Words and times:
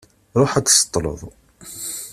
Ṛuḥ 0.39 0.51
ad 0.55 0.63
d-tseṭṭleḍ. 0.65 1.21